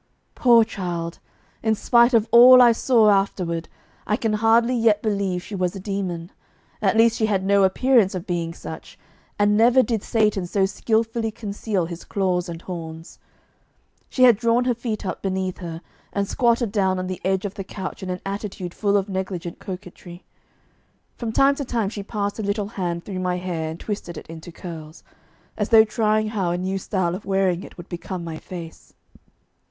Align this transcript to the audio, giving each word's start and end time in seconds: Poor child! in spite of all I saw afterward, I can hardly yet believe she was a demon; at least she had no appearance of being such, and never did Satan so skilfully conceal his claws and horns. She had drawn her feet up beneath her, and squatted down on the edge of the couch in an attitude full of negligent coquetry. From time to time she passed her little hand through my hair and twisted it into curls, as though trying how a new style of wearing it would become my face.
Poor 0.33 0.63
child! 0.63 1.19
in 1.61 1.75
spite 1.75 2.15
of 2.15 2.27
all 2.31 2.59
I 2.59 2.71
saw 2.71 3.11
afterward, 3.11 3.69
I 4.07 4.17
can 4.17 4.33
hardly 4.33 4.75
yet 4.75 5.03
believe 5.03 5.43
she 5.43 5.53
was 5.53 5.75
a 5.75 5.79
demon; 5.79 6.31
at 6.81 6.97
least 6.97 7.17
she 7.17 7.27
had 7.27 7.45
no 7.45 7.61
appearance 7.61 8.15
of 8.15 8.25
being 8.25 8.51
such, 8.51 8.97
and 9.37 9.55
never 9.55 9.83
did 9.83 10.01
Satan 10.01 10.47
so 10.47 10.65
skilfully 10.65 11.29
conceal 11.29 11.85
his 11.85 12.03
claws 12.03 12.49
and 12.49 12.63
horns. 12.63 13.19
She 14.09 14.23
had 14.23 14.37
drawn 14.37 14.65
her 14.65 14.73
feet 14.73 15.05
up 15.05 15.21
beneath 15.21 15.59
her, 15.59 15.81
and 16.11 16.27
squatted 16.27 16.71
down 16.71 16.97
on 16.97 17.05
the 17.05 17.21
edge 17.23 17.45
of 17.45 17.53
the 17.53 17.63
couch 17.63 18.01
in 18.01 18.09
an 18.09 18.21
attitude 18.25 18.73
full 18.73 18.97
of 18.97 19.07
negligent 19.07 19.59
coquetry. 19.59 20.23
From 21.15 21.31
time 21.31 21.53
to 21.53 21.63
time 21.63 21.89
she 21.89 22.01
passed 22.01 22.37
her 22.37 22.43
little 22.43 22.69
hand 22.69 23.05
through 23.05 23.19
my 23.19 23.37
hair 23.37 23.69
and 23.69 23.79
twisted 23.79 24.17
it 24.17 24.25
into 24.25 24.51
curls, 24.51 25.03
as 25.55 25.69
though 25.69 25.85
trying 25.85 26.29
how 26.29 26.49
a 26.49 26.57
new 26.57 26.79
style 26.79 27.13
of 27.13 27.23
wearing 27.23 27.61
it 27.61 27.77
would 27.77 27.87
become 27.87 28.23
my 28.23 28.39
face. 28.39 28.95